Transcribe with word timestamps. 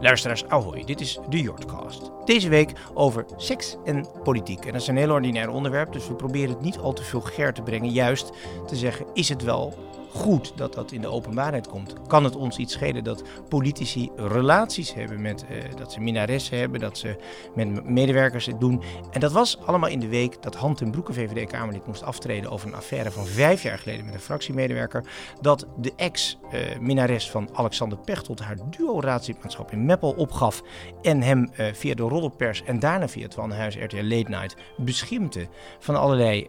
Luisteraars, 0.00 0.44
ahoy, 0.48 0.84
dit 0.84 1.00
is 1.00 1.18
de 1.28 1.40
Jordcast. 1.40 2.10
Deze 2.24 2.48
week 2.48 2.72
over 2.94 3.24
seks 3.36 3.76
en 3.84 4.06
politiek. 4.22 4.64
En 4.64 4.72
dat 4.72 4.80
is 4.80 4.86
een 4.86 4.96
heel 4.96 5.10
ordinair 5.10 5.50
onderwerp, 5.50 5.92
dus 5.92 6.08
we 6.08 6.14
proberen 6.14 6.48
het 6.48 6.60
niet 6.60 6.78
al 6.78 6.92
te 6.92 7.02
vulgair 7.02 7.52
te 7.52 7.62
brengen. 7.62 7.90
Juist 7.90 8.30
te 8.66 8.76
zeggen, 8.76 9.06
is 9.14 9.28
het 9.28 9.42
wel 9.42 9.74
goed 10.12 10.52
dat 10.56 10.74
dat 10.74 10.92
in 10.92 11.00
de 11.00 11.08
openbaarheid 11.08 11.68
komt. 11.68 11.94
Kan 12.06 12.24
het 12.24 12.36
ons 12.36 12.56
iets 12.56 12.72
schelen 12.72 13.04
dat 13.04 13.22
politici 13.48 14.10
relaties 14.16 14.94
hebben 14.94 15.20
met, 15.20 15.44
uh, 15.50 15.76
dat 15.76 15.92
ze 15.92 16.00
minaressen 16.00 16.58
hebben, 16.58 16.80
dat 16.80 16.98
ze 16.98 17.16
met 17.54 17.84
medewerkers 17.84 18.46
het 18.46 18.60
doen. 18.60 18.82
En 19.10 19.20
dat 19.20 19.32
was 19.32 19.58
allemaal 19.58 19.88
in 19.88 20.00
de 20.00 20.08
week 20.08 20.42
dat 20.42 20.54
Hand 20.54 20.76
ten 20.76 20.90
Broeke, 20.90 21.12
VVD-Kamerlid, 21.12 21.86
moest 21.86 22.02
aftreden 22.02 22.50
over 22.50 22.68
een 22.68 22.74
affaire 22.74 23.10
van 23.10 23.26
vijf 23.26 23.62
jaar 23.62 23.78
geleden 23.78 24.04
met 24.04 24.14
een 24.14 24.20
fractiemedewerker. 24.20 25.04
Dat 25.40 25.66
de 25.76 25.92
ex-minares 25.96 27.26
uh, 27.26 27.30
van 27.30 27.48
Alexander 27.52 27.98
Pechtold 27.98 28.40
haar 28.40 28.56
duo-raadslidmaatschap 28.70 29.72
in 29.72 29.84
Meppel 29.84 30.10
opgaf 30.12 30.62
en 31.02 31.22
hem 31.22 31.50
uh, 31.52 31.66
via 31.72 31.94
de 31.94 32.02
roddelpers 32.02 32.62
en 32.62 32.78
daarna 32.78 33.08
via 33.08 33.22
het 33.22 33.34
Wanhuis 33.34 33.76
RTL 33.76 34.02
Late 34.02 34.30
Night 34.30 34.56
beschimpte 34.76 35.48
van 35.78 35.96
allerlei 35.96 36.48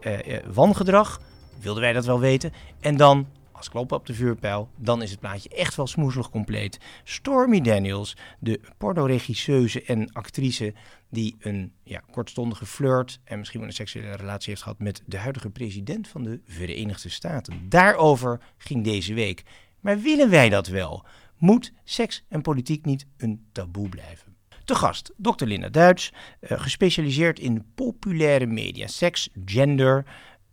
wangedrag. 0.53 1.21
Wilden 1.59 1.81
wij 1.81 1.93
dat 1.93 2.05
wel 2.05 2.19
weten? 2.19 2.53
En 2.79 2.97
dan 2.97 3.27
als 3.61 3.69
kloppen 3.69 3.97
op 3.97 4.05
de 4.05 4.13
vuurpijl, 4.13 4.69
dan 4.77 5.01
is 5.01 5.11
het 5.11 5.19
plaatje 5.19 5.49
echt 5.49 5.75
wel 5.75 5.87
smoezelig 5.87 6.29
compleet. 6.29 6.79
Stormy 7.03 7.61
Daniels, 7.61 8.17
de 8.39 8.59
pornoregisseuse 8.77 9.83
en 9.83 10.11
actrice 10.11 10.73
die 11.09 11.35
een 11.39 11.73
ja, 11.83 12.01
kortstondige 12.11 12.65
flirt 12.65 13.19
en 13.23 13.37
misschien 13.37 13.59
wel 13.59 13.69
een 13.69 13.75
seksuele 13.75 14.15
relatie 14.15 14.49
heeft 14.49 14.61
gehad 14.61 14.79
met 14.79 15.03
de 15.05 15.17
huidige 15.17 15.49
president 15.49 16.07
van 16.07 16.23
de 16.23 16.41
Verenigde 16.45 17.09
Staten. 17.09 17.69
Daarover 17.69 18.41
ging 18.57 18.83
deze 18.83 19.13
week. 19.13 19.43
Maar 19.79 19.99
willen 19.99 20.29
wij 20.29 20.49
dat 20.49 20.67
wel? 20.67 21.05
Moet 21.37 21.73
seks 21.83 22.23
en 22.29 22.41
politiek 22.41 22.85
niet 22.85 23.05
een 23.17 23.45
taboe 23.51 23.89
blijven? 23.89 24.35
Te 24.65 24.75
gast, 24.75 25.13
Dr. 25.17 25.45
Linda 25.45 25.69
Duits, 25.69 26.13
uh, 26.41 26.59
gespecialiseerd 26.61 27.39
in 27.39 27.65
populaire 27.75 28.45
media, 28.45 28.87
seks, 28.87 29.29
gender, 29.45 30.05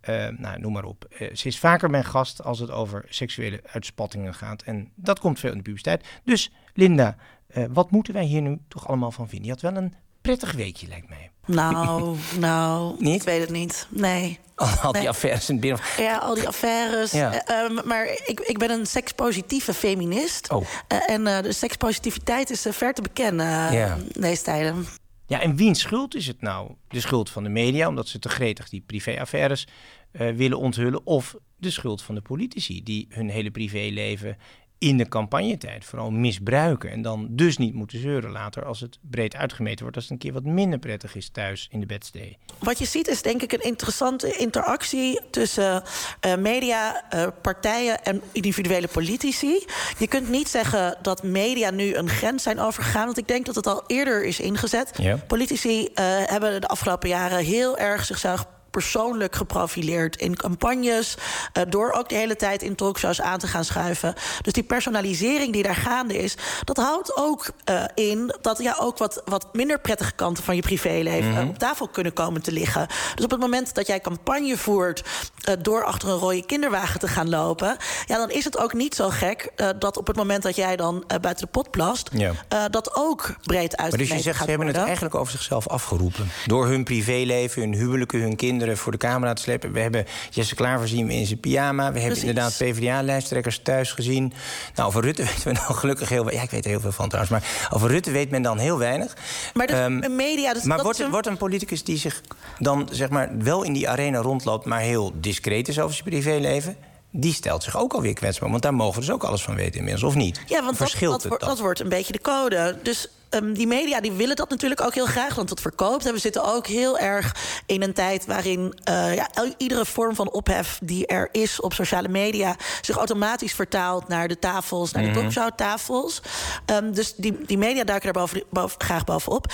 uh, 0.08 0.28
nou, 0.38 0.58
noem 0.60 0.72
maar 0.72 0.84
op. 0.84 1.06
Uh, 1.10 1.34
ze 1.34 1.46
is 1.48 1.58
vaker 1.58 1.90
mijn 1.90 2.04
gast 2.04 2.44
als 2.44 2.58
het 2.58 2.70
over 2.70 3.04
seksuele 3.08 3.60
uitspattingen 3.72 4.34
gaat. 4.34 4.62
En 4.62 4.92
dat 4.94 5.18
komt 5.18 5.38
veel 5.40 5.50
in 5.50 5.56
de 5.56 5.62
publiciteit. 5.62 6.04
Dus 6.24 6.50
Linda, 6.74 7.16
uh, 7.56 7.64
wat 7.70 7.90
moeten 7.90 8.14
wij 8.14 8.24
hier 8.24 8.42
nu 8.42 8.58
toch 8.68 8.88
allemaal 8.88 9.10
van 9.10 9.28
vinden? 9.28 9.46
Je 9.46 9.52
had 9.52 9.60
wel 9.72 9.76
een 9.82 9.94
prettig 10.20 10.52
weekje, 10.52 10.88
lijkt 10.88 11.08
mij. 11.08 11.30
Nou, 11.46 12.16
nou, 12.38 12.94
niet? 12.98 13.14
ik 13.20 13.22
weet 13.22 13.40
het 13.40 13.50
niet. 13.50 13.86
Nee. 13.90 14.38
Al, 14.54 14.66
al 14.66 14.92
Nee. 14.92 15.00
die 15.00 15.10
affaires 15.10 15.48
in 15.48 15.54
het 15.54 15.64
binnen. 15.64 15.80
Ja, 15.98 16.16
al 16.16 16.34
die 16.34 16.46
affaires. 16.48 17.12
Ja. 17.12 17.44
Eh, 17.44 17.64
ehm, 17.64 17.88
maar 17.88 18.04
ik, 18.26 18.40
ik 18.40 18.58
ben 18.58 18.70
een 18.70 18.86
sekspositieve 18.86 19.74
feminist. 19.74 20.50
Oh. 20.50 20.66
Eh, 20.88 21.10
en 21.10 21.26
eh, 21.26 21.42
de 21.42 21.52
sekspositiviteit 21.52 22.50
is 22.50 22.66
eh, 22.66 22.72
ver 22.72 22.94
te 22.94 23.02
bekennen 23.02 23.68
eh, 23.68 23.72
Ja. 23.74 23.96
deze 24.12 24.42
tijden. 24.42 24.86
Ja, 25.26 25.40
en 25.40 25.56
wiens 25.56 25.80
schuld 25.80 26.14
is 26.14 26.26
het 26.26 26.40
nou? 26.40 26.70
De 26.88 27.00
schuld 27.00 27.30
van 27.30 27.42
de 27.42 27.48
media, 27.48 27.88
omdat 27.88 28.08
ze 28.08 28.18
te 28.18 28.28
gretig 28.28 28.68
die 28.68 28.82
privéaffaires 28.86 29.66
eh, 30.10 30.30
willen 30.30 30.58
onthullen, 30.58 31.06
of 31.06 31.36
de 31.56 31.70
schuld 31.70 32.02
van 32.02 32.14
de 32.14 32.20
politici 32.20 32.82
die 32.82 33.06
hun 33.08 33.28
hele 33.28 33.50
privéleven 33.50 34.36
in 34.78 34.96
de 34.96 35.08
campagnetijd 35.08 35.84
vooral 35.84 36.10
misbruiken 36.10 36.90
en 36.90 37.02
dan 37.02 37.26
dus 37.30 37.56
niet 37.56 37.74
moeten 37.74 38.00
zeuren 38.00 38.30
later 38.30 38.64
als 38.64 38.80
het 38.80 38.98
breed 39.00 39.36
uitgemeten 39.36 39.80
wordt, 39.80 39.96
als 39.96 40.04
het 40.04 40.12
een 40.12 40.18
keer 40.18 40.32
wat 40.32 40.44
minder 40.44 40.78
prettig 40.78 41.14
is 41.14 41.28
thuis 41.28 41.68
in 41.70 41.80
de 41.80 41.86
bedstee. 41.86 42.38
Wat 42.58 42.78
je 42.78 42.84
ziet 42.84 43.08
is 43.08 43.22
denk 43.22 43.42
ik 43.42 43.52
een 43.52 43.62
interessante 43.62 44.36
interactie 44.36 45.20
tussen 45.30 45.82
eh, 46.20 46.36
media, 46.36 47.10
eh, 47.10 47.26
partijen 47.42 48.04
en 48.04 48.22
individuele 48.32 48.88
politici. 48.88 49.64
Je 49.98 50.08
kunt 50.08 50.28
niet 50.28 50.48
zeggen 50.48 50.98
dat 51.02 51.22
media 51.22 51.70
nu 51.70 51.94
een 51.94 52.08
grens 52.08 52.42
zijn 52.42 52.60
overgegaan, 52.60 53.04
want 53.04 53.18
ik 53.18 53.28
denk 53.28 53.46
dat 53.46 53.54
het 53.54 53.66
al 53.66 53.84
eerder 53.86 54.24
is 54.24 54.40
ingezet. 54.40 54.90
Ja. 54.96 55.16
Politici 55.26 55.88
hebben 55.94 56.60
de 56.60 56.68
afgelopen 56.68 57.08
jaren 57.08 57.44
heel 57.44 57.78
erg 57.78 58.04
zichzelf 58.04 58.46
persoonlijk 58.82 59.36
geprofileerd 59.36 60.16
in 60.16 60.36
campagnes, 60.36 61.16
eh, 61.52 61.62
door 61.68 61.92
ook 61.92 62.08
de 62.08 62.14
hele 62.14 62.36
tijd 62.36 62.62
in 62.62 62.74
talkshows 62.74 63.20
aan 63.20 63.38
te 63.38 63.46
gaan 63.46 63.64
schuiven. 63.64 64.14
Dus 64.42 64.52
die 64.52 64.62
personalisering 64.62 65.52
die 65.52 65.62
daar 65.62 65.74
gaande 65.74 66.18
is, 66.18 66.34
dat 66.64 66.76
houdt 66.76 67.16
ook 67.16 67.50
eh, 67.64 67.84
in 67.94 68.34
dat 68.40 68.58
ja 68.62 68.76
ook 68.80 68.98
wat, 68.98 69.22
wat 69.24 69.46
minder 69.52 69.80
prettige 69.80 70.12
kanten 70.12 70.44
van 70.44 70.56
je 70.56 70.62
privéleven 70.62 71.36
eh, 71.36 71.48
op 71.48 71.58
tafel 71.58 71.88
kunnen 71.88 72.12
komen 72.12 72.42
te 72.42 72.52
liggen. 72.52 72.86
Dus 73.14 73.24
op 73.24 73.30
het 73.30 73.40
moment 73.40 73.74
dat 73.74 73.86
jij 73.86 74.00
campagne 74.00 74.56
voert 74.56 75.04
eh, 75.42 75.54
door 75.62 75.84
achter 75.84 76.08
een 76.08 76.18
rode 76.18 76.46
kinderwagen 76.46 77.00
te 77.00 77.08
gaan 77.08 77.28
lopen, 77.28 77.76
ja, 78.06 78.16
dan 78.16 78.30
is 78.30 78.44
het 78.44 78.58
ook 78.58 78.72
niet 78.72 78.94
zo 78.94 79.08
gek 79.08 79.52
dat 79.78 79.96
op 79.96 80.06
het 80.06 80.16
moment 80.16 80.42
dat 80.42 80.56
jij 80.56 80.76
dan 80.76 81.04
buiten 81.20 81.44
de 81.44 81.50
pot 81.50 81.70
plast, 81.70 82.10
Ja. 82.12 82.32
dat 82.68 82.94
ook 82.96 83.34
breed 83.42 83.76
uit. 83.76 83.90
Maar 83.90 83.98
dus 83.98 84.08
je 84.08 84.20
zegt, 84.20 84.38
ze 84.42 84.48
hebben 84.50 84.66
het 84.66 84.76
eigenlijk 84.76 85.14
over 85.14 85.32
zichzelf 85.32 85.68
afgeroepen. 85.68 86.30
Door 86.46 86.66
hun 86.66 86.84
privéleven, 86.84 87.62
hun 87.62 87.74
huwelijken, 87.74 88.20
hun 88.20 88.36
kinderen 88.36 88.67
voor 88.76 88.92
de 88.92 88.98
camera 88.98 89.32
te 89.32 89.42
slepen. 89.42 89.72
We 89.72 89.80
hebben 89.80 90.04
Jesse 90.30 90.54
Klaver 90.54 90.88
zien 90.88 91.10
in 91.10 91.26
zijn 91.26 91.40
pyjama. 91.40 91.76
We 91.92 92.00
hebben 92.00 92.02
Precies. 92.18 92.22
inderdaad 92.28 92.56
PvdA-lijsttrekkers 92.58 93.60
thuis 93.62 93.92
gezien. 93.92 94.32
Nou, 94.74 94.88
over 94.88 95.02
Rutte 95.02 95.22
weten 95.34 95.44
we 95.48 95.52
dan 95.66 95.76
gelukkig 95.76 96.08
heel 96.08 96.24
weinig. 96.24 96.36
Ja, 96.40 96.42
ik 96.46 96.50
weet 96.50 96.64
er 96.64 96.70
heel 96.70 96.80
veel 96.80 96.92
van 96.92 97.08
trouwens. 97.08 97.32
Maar 97.32 97.68
over 97.74 97.90
Rutte 97.90 98.10
weet 98.10 98.30
men 98.30 98.42
dan 98.42 98.58
heel 98.58 98.78
weinig. 98.78 99.16
Maar 99.54 99.66
de 99.66 99.72
Ehm, 99.72 100.16
media, 100.16 100.52
dus 100.52 100.62
maar 100.62 100.76
dat 100.76 100.84
wordt, 100.86 101.00
een- 101.00 101.10
wordt 101.10 101.26
een 101.26 101.36
politicus 101.36 101.84
die 101.84 101.96
zich 101.98 102.20
dan 102.58 102.88
zeg 102.92 103.08
maar 103.08 103.28
wel 103.38 103.62
in 103.62 103.72
die 103.72 103.88
arena 103.88 104.18
rondloopt... 104.18 104.64
maar 104.66 104.80
heel 104.80 105.12
discreet 105.20 105.68
is 105.68 105.78
over 105.80 105.94
zijn 105.96 106.08
privéleven... 106.08 106.76
die 107.10 107.32
stelt 107.32 107.62
zich 107.62 107.76
ook 107.78 107.92
alweer 107.92 108.12
kwetsbaar. 108.12 108.50
Want 108.50 108.62
daar 108.62 108.74
mogen 108.74 108.94
we 108.94 109.06
dus 109.06 109.10
ook 109.14 109.24
alles 109.24 109.42
van 109.42 109.54
weten 109.54 109.78
inmiddels, 109.78 110.02
of 110.04 110.14
niet? 110.14 110.40
Ja, 110.46 110.56
want 110.62 110.78
dat, 110.78 110.88
Verschilt 110.88 111.12
dat, 111.12 111.20
het 111.20 111.28
wordt- 111.28 111.44
dan? 111.44 111.52
dat 111.54 111.62
wordt 111.62 111.80
een 111.80 111.88
beetje 111.88 112.12
de 112.12 112.20
code. 112.20 112.78
Dus 112.82 113.08
ehm, 113.28 113.52
die 113.52 113.66
media 113.66 114.00
die 114.00 114.12
willen 114.12 114.36
dat 114.36 114.50
natuurlijk 114.50 114.80
ook 114.80 114.94
heel 114.94 115.06
graag, 115.06 115.34
want 115.34 115.48
dat 115.48 115.60
verkoopt. 115.60 116.06
En 116.06 116.12
we 116.12 116.18
zitten 116.18 116.44
ook 116.54 116.66
heel 116.66 116.98
erg 116.98 117.34
in 117.66 117.82
een 117.82 117.92
tijd 117.92 118.26
waarin 118.26 118.74
eh, 118.84 119.14
ja, 119.14 119.28
iedere 119.56 119.84
vorm 119.86 120.14
van 120.14 120.30
ophef 120.30 120.78
die 120.82 121.06
er 121.06 121.28
is 121.32 121.60
op 121.60 121.72
sociale 121.72 122.08
media 122.08 122.56
zich 122.80 122.96
automatisch 122.96 123.52
vertaalt 123.54 124.08
naar 124.08 124.28
de 124.28 124.38
tafels, 124.38 124.92
naar 124.92 125.02
de 125.02 125.10
talkshowtafels. 125.10 126.22
Ehm, 126.66 126.92
dus 126.92 127.14
die, 127.14 127.38
die 127.46 127.58
media 127.58 127.84
duiken 127.84 128.12
daar 128.12 128.22
boven, 128.22 128.42
boven- 128.50 128.80
graag 128.80 129.04
bovenop. 129.04 129.46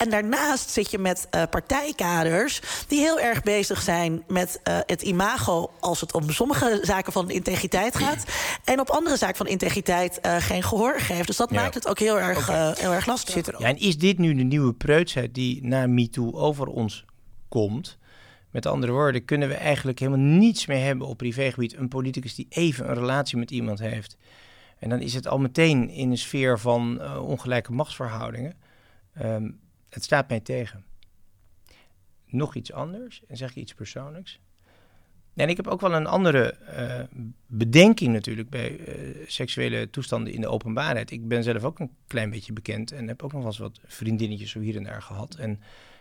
En 0.00 0.10
daarnaast 0.10 0.70
zit 0.70 0.90
je 0.90 0.98
met 0.98 1.26
eh, 1.30 1.42
partijkaders 1.50 2.60
die 2.88 2.98
heel 3.00 3.20
erg 3.20 3.42
bezig 3.42 3.80
zijn 3.82 4.22
met 4.28 4.60
eh, 4.62 4.78
het 4.86 5.02
imago 5.02 5.70
als 5.80 6.00
het 6.00 6.12
om 6.14 6.30
sommige 6.30 6.78
zaken 6.82 7.12
van 7.12 7.30
integriteit 7.30 7.96
gaat. 7.96 8.24
En 8.64 8.80
op 8.80 8.88
andere 8.90 9.16
zaken 9.16 9.36
van 9.36 9.46
integriteit 9.46 10.20
eh, 10.20 10.36
geen 10.36 10.62
gehoor 10.62 11.00
geeft. 11.00 11.26
Dus 11.26 11.36
dat 11.36 11.50
Ja. 11.50 11.60
maakt 11.62 11.74
het 11.74 11.88
ook 11.88 11.98
heel 11.98 12.20
erg, 12.20 12.46
heel 12.78 12.92
erg 12.92 13.06
lastig. 13.06 13.34
Zit 13.34 13.46
er, 13.46 13.54
ja, 13.58 13.66
en 13.66 13.76
is 13.78 13.98
dit 13.98 14.18
nu 14.18 14.34
de 14.34 14.42
nieuwe 14.42 14.72
preutsheid 14.72 15.34
die 15.34 15.66
na 15.66 15.86
MeToo 15.86 16.32
over 16.32 16.66
ons 16.66 17.04
komt? 17.48 17.98
Met 18.50 18.66
andere 18.66 18.92
woorden, 18.92 19.24
kunnen 19.24 19.48
we 19.48 19.54
eigenlijk 19.54 19.98
helemaal 19.98 20.26
niets 20.26 20.66
meer 20.66 20.84
hebben 20.84 21.06
op 21.06 21.16
privégebied. 21.16 21.76
Een 21.76 21.88
politicus 21.88 22.34
die 22.34 22.46
even 22.48 22.88
een 22.88 22.94
relatie 22.94 23.38
met 23.38 23.50
iemand 23.50 23.78
heeft. 23.78 24.16
En 24.78 24.88
dan 24.88 25.00
is 25.00 25.14
het 25.14 25.28
al 25.28 25.38
meteen 25.38 25.88
in 25.90 26.10
een 26.10 26.18
sfeer 26.18 26.58
van 26.58 27.00
eh, 27.00 27.28
ongelijke 27.28 27.72
machtsverhoudingen. 27.72 28.54
Ehm, 29.14 29.50
het 29.90 30.04
staat 30.04 30.28
mij 30.28 30.40
tegen. 30.40 30.84
Nog 32.26 32.54
iets 32.54 32.72
anders, 32.72 33.22
en 33.26 33.36
zeg 33.36 33.50
ik 33.50 33.56
iets 33.56 33.74
persoonlijks. 33.74 34.40
En 35.34 35.48
ik 35.48 35.56
heb 35.56 35.66
ook 35.66 35.80
wel 35.80 35.94
een 35.94 36.06
andere 36.06 36.50
eh, 36.50 37.00
bedenking 37.46 38.12
natuurlijk 38.12 38.50
bij 38.50 38.78
eh, 38.78 38.94
seksuele 39.26 39.90
toestanden 39.90 40.32
in 40.32 40.40
de 40.40 40.48
openbaarheid. 40.48 41.10
Ik 41.10 41.28
ben 41.28 41.42
zelf 41.42 41.64
ook 41.64 41.78
een 41.78 41.90
klein 42.06 42.30
beetje 42.30 42.52
bekend 42.52 42.92
en 42.92 43.08
heb 43.08 43.22
ook 43.22 43.32
nog 43.32 43.40
wel 43.40 43.50
eens 43.50 43.58
wat 43.58 43.80
vriendinnetjes 43.84 44.50
zo 44.50 44.60
hier 44.60 44.76
en 44.76 44.82
daar 44.82 45.02
gehad. 45.02 45.34
En 45.34 45.50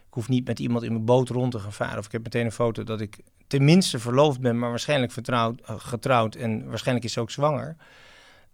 ik 0.08 0.16
hoef 0.16 0.30
niet 0.30 0.48
met 0.48 0.60
iemand 0.60 0.84
in 0.84 0.92
mijn 0.92 1.06
boot 1.06 1.30
rond 1.30 1.52
te 1.52 1.60
gaan 1.60 1.74
varen. 1.74 1.98
Of 1.98 2.06
ik 2.06 2.12
heb 2.12 2.24
meteen 2.24 2.46
een 2.46 2.52
foto 2.52 2.84
dat 2.84 3.02
ik 3.02 3.20
tenminste 3.48 4.00
verloofd 4.00 4.40
ben, 4.40 4.60
maar 4.60 4.70
waarschijnlijk 4.70 5.12
vertrouwd, 5.12 5.62
eh, 5.62 5.76
getrouwd 5.78 6.36
en 6.36 6.70
waarschijnlijk 6.70 7.06
is 7.06 7.14
ze 7.14 7.20
ook 7.20 7.32
zwanger. 7.32 7.76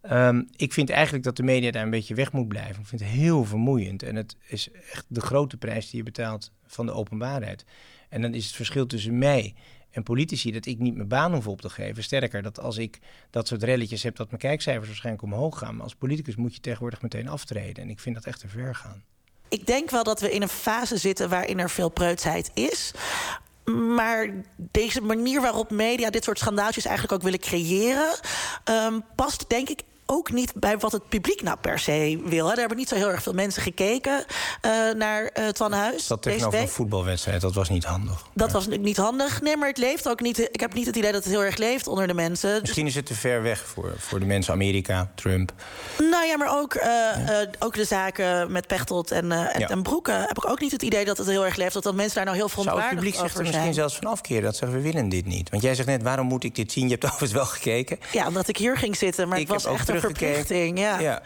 Ehm, 0.08 0.44
ik 0.56 0.74
vind 0.74 0.90
eigenlijk 0.90 1.24
dat 1.24 1.36
de 1.36 1.44
media 1.44 1.72
daar 1.72 1.84
een 1.84 1.90
beetje 1.90 2.16
weg 2.16 2.32
moet 2.32 2.48
blijven. 2.48 2.82
Ik 2.82 2.88
vind 2.88 3.02
het 3.02 3.10
heel 3.10 3.46
vermoeiend. 3.46 4.04
En 4.04 4.16
het 4.16 4.36
is 4.48 4.70
echt 4.92 5.06
de 5.08 5.22
grote 5.22 5.58
prijs 5.58 5.90
die 5.90 5.98
je 5.98 6.04
betaalt 6.04 6.52
van 6.66 6.86
de 6.86 6.92
openbaarheid. 6.92 7.66
En 8.10 8.22
dan 8.22 8.34
is 8.34 8.46
het 8.46 8.56
verschil 8.56 8.86
tussen 8.86 9.18
mij 9.18 9.54
en 9.92 10.04
politici 10.04 10.52
dat 10.52 10.66
ik 10.66 10.80
niet 10.80 10.96
mijn 10.96 11.08
baan 11.08 11.34
hoef 11.34 11.48
op 11.48 11.62
te 11.62 11.70
geven. 11.70 12.04
Sterker, 12.04 12.42
dat 12.42 12.60
als 12.60 12.78
ik 12.78 13.00
dat 13.30 13.48
soort 13.48 13.64
relletjes 13.64 14.04
heb, 14.04 14.16
dat 14.16 14.28
mijn 14.28 14.42
kijkcijfers 14.42 14.88
waarschijnlijk 14.88 15.24
omhoog 15.24 15.58
gaan. 15.58 15.76
Maar 15.76 15.84
als 15.84 15.96
politicus 15.96 16.36
moet 16.36 16.54
je 16.54 16.60
tegenwoordig 16.60 17.02
meteen 17.02 17.28
aftreden. 17.28 17.84
En 17.84 17.90
ik 17.90 18.00
vind 18.00 18.16
dat 18.16 18.26
echt 18.26 18.40
te 18.40 18.48
ver 18.48 18.76
gaan. 18.76 19.04
Ik 19.50 19.66
denk 19.68 19.90
wel 19.90 20.04
dat 20.04 20.22
we 20.22 20.32
in 20.32 20.42
een 20.42 20.48
fase 20.48 20.98
zitten 20.98 21.30
waarin 21.30 21.60
er 21.60 21.70
veel 21.70 21.90
preutsheid 21.90 22.52
is. 22.54 22.92
Maar 23.96 24.30
deze 24.58 25.02
manier 25.02 25.42
waarop 25.42 25.72
media 25.72 26.10
dit 26.10 26.24
soort 26.24 26.40
schandaaltjes 26.40 26.86
eigenlijk 26.86 27.16
ook 27.16 27.24
willen 27.24 27.40
creëren, 27.40 28.20
ehm, 28.64 29.00
past 29.16 29.50
denk 29.50 29.70
ik 29.70 29.82
ook 30.06 30.32
niet 30.32 30.54
bij 30.56 30.78
wat 30.78 30.92
het 30.92 31.10
publiek 31.10 31.42
nou 31.42 31.58
per 31.62 31.80
se 31.80 32.22
wil. 32.26 32.44
Hè. 32.44 32.50
Daar 32.50 32.58
hebben 32.58 32.78
niet 32.78 32.90
zo 32.90 32.96
heel 32.96 33.10
erg 33.10 33.24
veel 33.24 33.34
mensen 33.34 33.62
gekeken 33.62 34.26
uh, 34.66 34.72
naar 34.94 35.30
uh, 35.40 35.48
Twan 35.48 35.72
Huis. 35.72 36.08
Dat 36.08 36.22
tegenover 36.22 36.60
een 36.60 36.68
voetbalwedstrijd, 36.68 37.42
dat 37.42 37.54
was 37.54 37.70
niet 37.70 37.84
handig. 37.84 38.26
Dat 38.34 38.52
was 38.52 38.68
niet 38.68 38.98
handig. 38.98 39.42
Nee, 39.42 39.58
maar 39.58 39.68
het 39.68 39.78
leeft 39.78 40.10
ook 40.10 40.22
niet. 40.22 40.40
Ik 40.40 40.60
heb 40.60 40.74
niet 40.74 40.86
het 40.86 40.96
idee 40.96 41.12
dat 41.12 41.24
het 41.24 41.34
heel 41.34 41.44
erg 41.44 41.58
leeft 41.58 41.88
onder 41.88 42.08
de 42.08 42.14
mensen. 42.14 42.62
Misschien 42.62 42.88
is 42.88 42.96
het 42.96 43.06
te 43.06 43.16
ver 43.16 43.42
weg 43.42 43.68
voor, 43.68 43.94
voor 43.98 44.20
de 44.20 44.26
mensen 44.26 44.54
Amerika, 44.54 45.12
Trump. 45.16 45.54
Nou 45.98 46.26
ja, 46.26 46.38
maar 46.38 46.60
ook, 46.60 46.76
uh, 46.76 46.84
ja. 46.84 47.46
ook 47.60 47.76
de 47.76 47.86
zaken 47.86 48.52
met 48.52 48.68
Pechtold 48.68 49.12
en, 49.12 49.32
en, 49.32 49.60
ja. 49.60 49.70
en 49.70 49.84
Broeken... 49.84 50.22
heb 50.22 50.38
ik 50.38 50.50
ook 50.50 50.60
niet 50.60 50.72
het 50.72 50.82
idee 50.82 51.06
dat 51.06 51.18
het 51.18 51.28
heel 51.28 51.46
erg 51.46 51.56
leeft. 51.56 51.74
Dat, 51.74 51.84
dat 51.84 51.96
mensen 51.96 52.16
daar 52.16 52.26
nou 52.26 52.38
heel 52.38 52.50
verontwaardigd 52.50 52.92
over 52.92 53.04
zijn. 53.04 53.14
Het 53.14 53.22
publiek 53.22 53.32
zich 53.32 53.40
er 53.40 53.48
misschien 53.48 53.74
zelfs 53.74 53.96
van 53.96 54.12
afkeren? 54.12 54.44
Dat 54.44 54.56
zeggen, 54.56 54.78
we 54.78 54.84
willen 54.84 55.10
dit 55.10 55.26
niet. 55.26 55.50
Want 55.50 55.64
jij 55.64 55.76
zegt 55.76 55.88
net, 55.88 56.04
waarom 56.04 56.28
moet 56.28 56.44
ik 56.44 56.56
dit 56.56 56.72
zien? 56.72 56.84
Je 56.84 56.92
hebt 56.92 57.04
overigens 57.12 57.32
wel 57.32 57.46
gekeken. 57.46 58.00
Ja, 58.12 58.28
omdat 58.28 58.48
ik 58.48 58.58
hier 58.58 58.78
ging 58.78 58.96
zitten, 58.96 59.28
maar 59.28 59.40
ik 59.40 59.48
het 59.48 59.64
was 59.64 59.74
echt 59.74 59.90
verplichting. 60.02 60.78
Ja. 60.78 61.00
ja. 61.00 61.22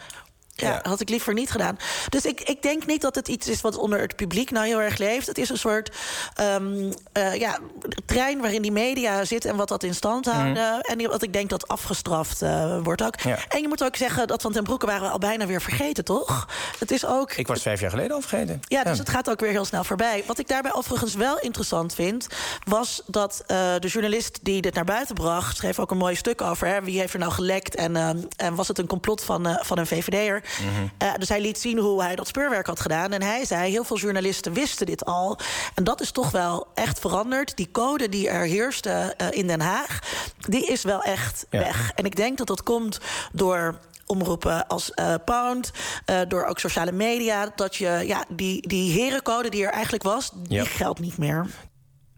Ja, 0.60 0.80
had 0.82 1.00
ik 1.00 1.08
liever 1.08 1.34
niet 1.34 1.50
gedaan. 1.50 1.78
Dus 2.08 2.24
ik, 2.24 2.40
ik 2.40 2.62
denk 2.62 2.86
niet 2.86 3.00
dat 3.00 3.14
het 3.14 3.28
iets 3.28 3.48
is 3.48 3.60
wat 3.60 3.76
onder 3.76 4.00
het 4.00 4.16
publiek 4.16 4.50
nou 4.50 4.66
heel 4.66 4.80
erg 4.80 4.98
leeft. 4.98 5.26
Het 5.26 5.38
is 5.38 5.48
een 5.48 5.58
soort 5.58 5.96
um, 6.40 6.92
uh, 7.18 7.34
ja, 7.34 7.58
trein 8.06 8.40
waarin 8.40 8.62
die 8.62 8.72
media 8.72 9.24
zit 9.24 9.44
en 9.44 9.56
wat 9.56 9.68
dat 9.68 9.82
in 9.82 9.94
stand 9.94 10.26
mhm. 10.26 10.34
houden. 10.34 10.74
Mm. 10.74 10.80
En 10.80 11.10
wat 11.10 11.22
ik 11.22 11.32
denk 11.32 11.50
dat 11.50 11.68
afgestraft 11.68 12.42
uh, 12.42 12.78
wordt 12.82 13.02
ook. 13.02 13.20
Ja. 13.20 13.38
En 13.48 13.60
je 13.60 13.68
moet 13.68 13.84
ook 13.84 13.96
zeggen 13.96 14.26
dat 14.26 14.42
Van 14.42 14.52
ten 14.52 14.62
Broeke 14.62 14.86
waren 14.86 15.02
we 15.02 15.08
al 15.08 15.18
bijna 15.18 15.46
weer 15.46 15.62
vergeten, 15.62 16.04
toch? 16.04 16.48
Het 16.78 16.90
is 16.90 17.06
ook. 17.06 17.32
Ik 17.32 17.46
was 17.46 17.62
vijf 17.62 17.80
jaar 17.80 17.90
geleden 17.90 18.12
al 18.12 18.20
vergeten. 18.20 18.60
Ja, 18.62 18.82
dus 18.82 18.92
ja. 18.92 18.98
het 18.98 19.08
gaat 19.08 19.30
ook 19.30 19.40
weer 19.40 19.50
heel 19.50 19.64
snel 19.64 19.84
voorbij. 19.84 20.24
Wat 20.26 20.38
ik 20.38 20.48
daarbij 20.48 20.74
overigens 20.74 21.14
wel 21.14 21.38
interessant 21.38 21.94
vind, 21.94 22.26
was 22.64 23.02
dat 23.06 23.42
uh, 23.46 23.56
de 23.78 23.88
journalist 23.88 24.38
die 24.42 24.60
dit 24.60 24.74
naar 24.74 24.84
buiten 24.84 25.14
bracht, 25.14 25.56
schreef 25.56 25.78
ook 25.78 25.90
een 25.90 25.96
mooi 25.96 26.14
stuk 26.14 26.40
over. 26.42 26.66
Hè, 26.66 26.82
wie 26.82 26.98
heeft 26.98 27.12
er 27.12 27.18
nou 27.18 27.32
gelekt 27.32 27.74
en, 27.74 27.96
en 28.36 28.54
was 28.54 28.68
het 28.68 28.78
een 28.78 28.86
complot 28.86 29.22
van, 29.22 29.58
van 29.62 29.78
een 29.78 29.86
VVD'er? 29.86 30.42
Mm 30.60 30.90
uh, 31.02 31.14
dus 31.18 31.28
hij 31.28 31.40
liet 31.40 31.58
zien 31.58 31.78
hoe 31.78 32.02
hij 32.02 32.16
dat 32.16 32.26
speurwerk 32.26 32.66
had 32.66 32.80
gedaan. 32.80 33.12
En 33.12 33.22
hij 33.22 33.44
zei, 33.44 33.70
heel 33.70 33.84
veel 33.84 33.98
journalisten 33.98 34.52
wisten 34.52 34.86
dit 34.86 35.04
al. 35.04 35.38
En 35.74 35.84
dat 35.84 36.00
is 36.00 36.10
toch 36.10 36.30
wel 36.30 36.66
echt 36.74 36.98
veranderd. 36.98 37.56
Die 37.56 37.70
code 37.72 38.08
die 38.08 38.28
er 38.28 38.46
heerste 38.46 39.14
uh, 39.20 39.26
in 39.30 39.46
Den 39.46 39.60
Haag, 39.60 39.98
die 40.38 40.66
is 40.66 40.82
wel 40.82 41.02
echt 41.02 41.46
ja. 41.50 41.58
weg. 41.58 41.92
En 41.94 42.04
ik 42.04 42.16
denk 42.16 42.38
dat 42.38 42.46
dat 42.46 42.62
komt 42.62 42.98
door 43.32 43.78
omroepen 44.06 44.66
als 44.66 44.92
uh, 44.94 45.14
Pound, 45.24 45.70
uh, 46.06 46.20
door 46.28 46.44
ook 46.44 46.58
sociale 46.58 46.92
media, 46.92 47.52
dat 47.54 47.76
je 47.76 48.02
ja, 48.06 48.24
die, 48.28 48.68
die 48.68 48.92
herencode 48.92 49.48
die 49.48 49.64
er 49.64 49.72
eigenlijk 49.72 50.02
was, 50.02 50.30
die 50.34 50.64
geldt 50.64 51.00
niet 51.00 51.18
meer. 51.18 51.46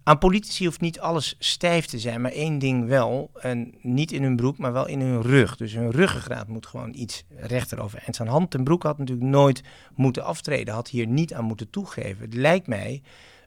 Aan 0.04 0.18
politici 0.18 0.64
hoeft 0.64 0.80
niet 0.80 1.00
alles 1.00 1.36
stijf 1.38 1.86
te 1.86 1.98
zijn, 1.98 2.20
maar 2.20 2.32
één 2.32 2.58
ding 2.58 2.88
wel. 2.88 3.30
En 3.40 3.74
niet 3.80 4.12
in 4.12 4.22
hun 4.22 4.36
broek, 4.36 4.58
maar 4.58 4.72
wel 4.72 4.86
in 4.86 5.00
hun 5.00 5.22
rug. 5.22 5.56
Dus 5.56 5.72
hun 5.72 5.90
ruggengraat 5.90 6.48
moet 6.48 6.66
gewoon 6.66 6.94
iets 6.94 7.24
rechter 7.36 7.80
overeind 7.80 8.14
staan. 8.14 8.26
Hand 8.26 8.50
ten 8.50 8.64
Broek 8.64 8.82
had 8.82 8.98
natuurlijk 8.98 9.28
nooit 9.28 9.62
moeten 9.94 10.24
aftreden. 10.24 10.74
Had 10.74 10.88
hier 10.88 11.06
niet 11.06 11.34
aan 11.34 11.44
moeten 11.44 11.70
toegeven. 11.70 12.24
Het 12.24 12.34
lijkt 12.34 12.66
mij 12.66 13.02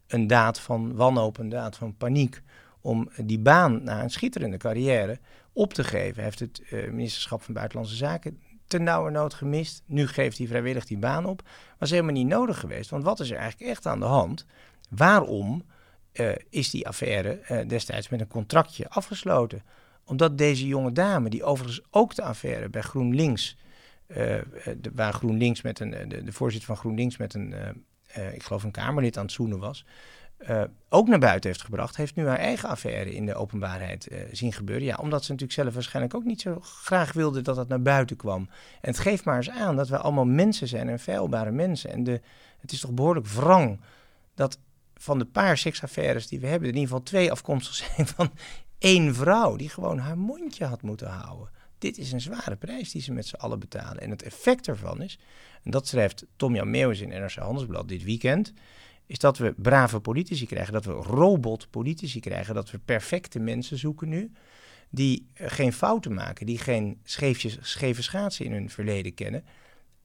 een 0.07 0.27
daad 0.27 0.59
van 0.59 0.95
wanhoop, 0.95 1.37
een 1.37 1.49
daad 1.49 1.77
van 1.77 1.97
paniek. 1.97 2.41
Om 2.81 3.09
die 3.23 3.39
baan 3.39 3.83
na 3.83 4.03
een 4.03 4.09
schitterende 4.09 4.57
carrière 4.57 5.19
op 5.53 5.73
te 5.73 5.83
geven. 5.83 6.23
Heeft 6.23 6.39
het 6.39 6.61
uh, 6.71 6.91
ministerschap 6.91 7.41
van 7.41 7.53
Buitenlandse 7.53 7.95
Zaken 7.95 8.39
ten 8.67 8.83
nauwe 8.83 9.11
nood 9.11 9.33
gemist. 9.33 9.83
Nu 9.85 10.07
geeft 10.07 10.37
hij 10.37 10.47
vrijwillig 10.47 10.85
die 10.85 10.97
baan 10.97 11.25
op. 11.25 11.41
Was 11.77 11.89
helemaal 11.89 12.13
niet 12.13 12.27
nodig 12.27 12.59
geweest. 12.59 12.89
Want 12.89 13.03
wat 13.03 13.19
is 13.19 13.31
er 13.31 13.37
eigenlijk 13.37 13.71
echt 13.71 13.85
aan 13.85 13.99
de 13.99 14.05
hand? 14.05 14.45
Waarom 14.89 15.63
uh, 16.19 16.31
is 16.49 16.69
die 16.69 16.87
affaire 16.87 17.41
uh, 17.51 17.67
destijds 17.67 18.09
met 18.09 18.21
een 18.21 18.27
contractje 18.27 18.89
afgesloten. 18.89 19.63
Omdat 20.03 20.37
deze 20.37 20.67
jonge 20.67 20.91
dame, 20.91 21.29
die 21.29 21.43
overigens 21.43 21.85
ook 21.89 22.15
de 22.15 22.23
affaire 22.23 22.69
bij 22.69 22.81
GroenLinks, 22.81 23.57
de, 24.07 24.91
waar 24.93 25.13
GroenLinks 25.13 25.61
met 25.61 25.79
een, 25.79 25.89
de, 26.07 26.31
voorzitter 26.31 26.67
van 26.67 26.77
GroenLinks 26.77 27.17
met 27.17 27.33
een, 27.33 27.53
ik 28.33 28.43
geloof 28.43 28.63
een 28.63 28.71
Kamerlid 28.71 29.17
aan 29.17 29.23
het 29.23 29.31
zoenen 29.31 29.59
was, 29.59 29.85
ook 30.89 31.07
naar 31.07 31.19
buiten 31.19 31.49
heeft 31.49 31.63
gebracht, 31.63 31.95
heeft 31.95 32.15
nu 32.15 32.27
haar 32.27 32.37
eigen 32.37 32.69
affaire 32.69 33.13
in 33.13 33.25
de 33.25 33.35
openbaarheid 33.35 34.07
zien 34.31 34.53
gebeuren. 34.53 34.85
Ja, 34.85 34.95
omdat 34.95 35.23
ze 35.23 35.31
natuurlijk 35.31 35.59
zelf 35.59 35.73
waarschijnlijk 35.73 36.15
ook 36.15 36.23
niet 36.23 36.41
zo 36.41 36.59
graag 36.61 37.13
wilde 37.13 37.41
dat 37.41 37.55
dat 37.55 37.67
naar 37.67 37.81
buiten 37.81 38.15
kwam. 38.15 38.49
En 38.81 38.89
het 38.89 38.99
geeft 38.99 39.25
maar 39.25 39.37
eens 39.37 39.49
aan 39.49 39.75
dat 39.75 39.89
we 39.89 39.97
allemaal 39.97 40.25
mensen 40.25 40.67
zijn 40.67 40.89
en 40.89 40.99
feilbare 40.99 41.51
mensen. 41.51 41.89
En 41.89 42.03
de, 42.03 42.21
het 42.59 42.71
is 42.71 42.79
toch 42.79 42.91
behoorlijk 42.91 43.27
wrang 43.27 43.79
dat 44.35 44.59
van 44.99 45.19
de 45.19 45.25
paar 45.25 45.57
seksaffaires 45.57 46.27
die 46.27 46.39
we 46.39 46.47
hebben, 46.47 46.69
in 46.69 46.73
ieder 46.73 46.89
geval 46.89 47.03
twee 47.03 47.31
afkomstig 47.31 47.75
zijn 47.95 48.07
van 48.07 48.31
één 48.77 49.15
vrouw 49.15 49.55
die 49.55 49.69
gewoon 49.69 49.97
haar 49.97 50.17
mondje 50.17 50.65
had 50.65 50.81
moeten 50.81 51.07
houden. 51.07 51.49
Dit 51.77 51.97
is 51.97 52.11
een 52.11 52.21
zware 52.21 52.55
prijs 52.55 52.91
die 52.91 53.01
ze 53.01 53.11
met 53.11 53.27
z'n 53.27 53.35
allen 53.35 53.59
betalen. 53.59 54.01
En 54.01 54.09
het 54.09 54.23
effect 54.23 54.67
ervan 54.67 55.01
is, 55.01 55.19
en 55.63 55.71
dat 55.71 55.87
schrijft 55.87 56.25
Tom 56.35 56.55
Jan 56.55 56.69
Meeuwis 56.69 56.99
in 56.99 57.09
NRC 57.09 57.35
Handelsblad 57.35 57.87
dit 57.87 58.03
weekend, 58.03 58.53
is 59.05 59.19
dat 59.19 59.37
we 59.37 59.53
brave 59.57 59.99
politici 59.99 60.45
krijgen, 60.45 60.73
dat 60.73 60.85
we 60.85 60.91
robotpolitici 60.91 62.19
krijgen, 62.19 62.55
dat 62.55 62.71
we 62.71 62.79
perfecte 62.79 63.39
mensen 63.39 63.77
zoeken 63.77 64.09
nu, 64.09 64.31
die 64.89 65.27
geen 65.33 65.73
fouten 65.73 66.13
maken, 66.13 66.45
die 66.45 66.57
geen 66.57 66.99
scheefjes, 67.03 67.57
scheve 67.61 68.03
schaatsen 68.03 68.45
in 68.45 68.51
hun 68.51 68.69
verleden 68.69 69.13
kennen. 69.13 69.43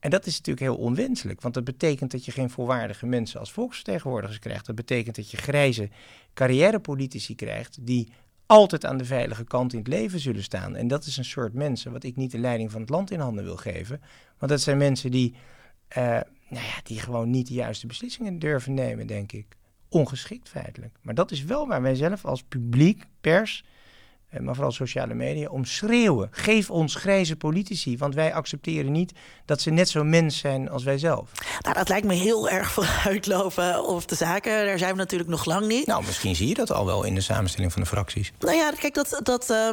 En 0.01 0.11
dat 0.11 0.27
is 0.27 0.37
natuurlijk 0.37 0.67
heel 0.67 0.77
onwenselijk, 0.77 1.41
want 1.41 1.55
dat 1.55 1.65
betekent 1.65 2.11
dat 2.11 2.25
je 2.25 2.33
geen 2.33 2.51
volwaardige 2.51 3.07
mensen 3.07 3.41
als 3.41 3.53
volksvertegenwoordigers 3.53 4.39
krijgt. 4.39 4.67
Dat 4.67 4.75
betekent 4.75 5.17
dat 5.17 5.31
je 5.31 5.37
grijze 5.37 5.89
carrièrepolitici 6.35 7.35
krijgt 7.35 7.79
die 7.81 8.13
altijd 8.47 8.85
aan 8.85 8.97
de 8.97 9.05
veilige 9.05 9.45
kant 9.45 9.73
in 9.73 9.79
het 9.79 9.89
leven 9.89 10.21
zullen 10.21 10.43
staan. 10.43 10.77
En 10.77 10.89
dat 10.89 11.05
is 11.05 11.17
een 11.17 11.25
soort 11.25 11.55
mensen 11.55 11.93
wat 11.93 12.05
ik 12.05 12.17
niet 12.17 12.31
de 12.31 12.39
leiding 12.39 12.71
van 12.71 12.81
het 12.81 12.91
land 12.91 13.11
in 13.11 13.21
handen 13.21 13.45
wil 13.45 13.57
geven. 13.57 14.01
Want 14.39 14.53
dat 14.53 14.61
zijn 14.61 14.79
mensen 14.79 15.11
die, 15.11 15.35
uh, 15.97 16.05
nou 16.49 16.65
ja, 16.67 16.81
die 16.83 17.01
gewoon 17.01 17.31
niet 17.31 17.47
de 17.47 17.55
juiste 17.55 17.87
beslissingen 17.87 18.39
durven 18.39 18.75
nemen, 18.75 19.07
denk 19.07 19.33
ik. 19.33 19.47
Ongeschikt 19.89 20.49
feitelijk. 20.49 20.97
Maar 21.03 21.15
dat 21.15 21.31
is 21.31 21.45
wel 21.45 21.67
waar 21.67 21.83
wij 21.83 21.95
zelf 21.95 22.25
als 22.25 22.43
publiek, 22.43 23.05
pers, 23.21 23.65
eh, 23.65 23.71
maar 24.39 24.55
vooral 24.55 24.73
sociale 24.73 25.15
media, 25.15 25.49
om 25.49 25.65
schreeuwen. 25.65 26.29
Geef 26.31 26.71
ons 26.71 26.95
grijze 26.95 27.37
politici, 27.37 27.99
want 27.99 28.15
wij 28.15 28.35
accepteren 28.35 28.93
niet 28.93 29.13
dat 29.45 29.61
ze 29.61 29.71
net 29.71 29.89
zo 29.89 30.05
mens 30.05 30.39
zijn 30.39 30.71
als 30.71 30.85
wij 30.85 30.99
zelf. 30.99 31.31
Nou, 31.61 31.75
dat 31.75 31.89
lijkt 31.89 32.07
me 32.07 32.15
heel 32.15 32.49
erg 32.49 32.73
vooruitlopen 32.81 33.87
op 33.87 34.09
de 34.09 34.15
zaken. 34.15 34.67
Daar 34.67 34.79
zijn 34.79 34.93
we 34.93 34.97
natuurlijk 34.97 35.31
nog 35.31 35.45
lang 35.45 35.67
niet. 35.67 35.87
Nou, 35.87 36.05
misschien 36.05 36.37
zie 36.37 36.49
je 36.49 36.55
dat 36.55 36.73
al 36.73 36.87
wel 36.87 37.05
in 37.05 37.15
de 37.15 37.21
samenstelling 37.21 37.73
van 37.73 37.83
de 37.83 37.89
fracties. 37.89 38.33
Nou 38.39 38.57
ja, 38.57 38.71
kijk, 38.71 38.95
dat, 38.95 39.21
dat, 39.23 39.51
uh, 39.51 39.69